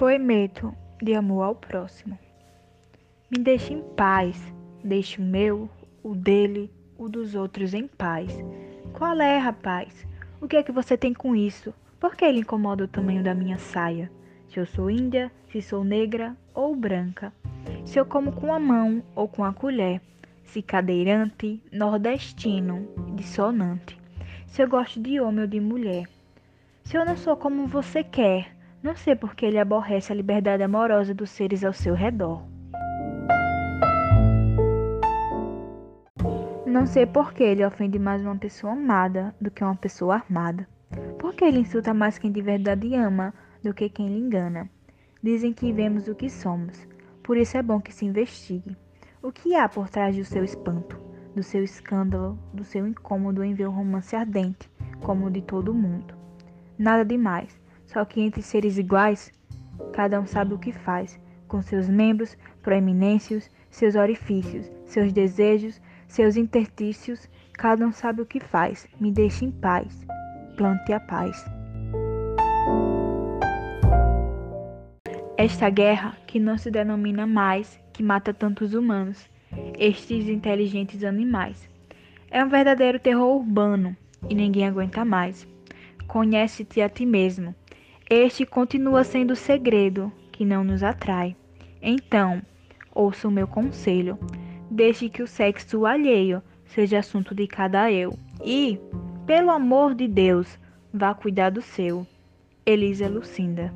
[0.00, 2.18] Poemeto de amor ao próximo.
[3.30, 4.34] Me deixe em paz,
[4.82, 5.68] deixe o meu,
[6.02, 8.34] o dele, o dos outros em paz.
[8.94, 10.06] Qual é, rapaz?
[10.40, 11.74] O que é que você tem com isso?
[12.00, 14.10] Por que ele incomoda o tamanho da minha saia?
[14.48, 17.30] Se eu sou índia, se sou negra ou branca.
[17.84, 20.00] Se eu como com a mão ou com a colher.
[20.44, 24.00] Se cadeirante, nordestino, dissonante.
[24.46, 26.08] Se eu gosto de homem ou de mulher.
[26.84, 30.62] Se eu não sou como você quer, não sei por que ele aborrece a liberdade
[30.62, 32.42] amorosa dos seres ao seu redor.
[36.66, 40.66] Não sei por que ele ofende mais uma pessoa amada do que uma pessoa armada.
[41.18, 44.70] Por que ele insulta mais quem de verdade ama do que quem lhe engana?
[45.22, 46.88] Dizem que vemos o que somos,
[47.22, 48.74] por isso é bom que se investigue.
[49.22, 50.98] O que há por trás do seu espanto,
[51.36, 54.70] do seu escândalo, do seu incômodo em ver um romance ardente,
[55.02, 56.14] como o de todo mundo?
[56.78, 57.59] Nada demais.
[57.92, 59.32] Só que entre seres iguais,
[59.92, 66.36] cada um sabe o que faz, com seus membros, proeminêncios, seus orifícios, seus desejos, seus
[66.36, 68.86] interstícios, cada um sabe o que faz.
[69.00, 70.06] Me deixe em paz.
[70.56, 71.44] Plante a paz.
[75.36, 79.28] Esta guerra, que não se denomina mais, que mata tantos humanos,
[79.76, 81.68] estes inteligentes animais,
[82.30, 83.96] é um verdadeiro terror urbano
[84.28, 85.44] e ninguém aguenta mais.
[86.06, 87.52] Conhece-te a ti mesmo
[88.10, 91.36] este continua sendo o segredo que não nos atrai.
[91.80, 92.42] Então,
[92.92, 94.18] ouça o meu conselho.
[94.68, 98.18] Deixe que o sexo alheio seja assunto de cada eu.
[98.44, 98.80] E,
[99.26, 100.58] pelo amor de Deus,
[100.92, 102.04] vá cuidar do seu.
[102.66, 103.72] Elisa Lucinda